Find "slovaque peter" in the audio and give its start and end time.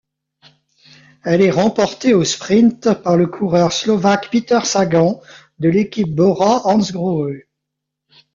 3.71-4.59